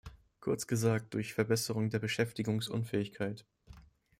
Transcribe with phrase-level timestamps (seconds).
[0.39, 3.45] Kurz gesagt durch Verbesserung der Beschäftigungsfähigkeit.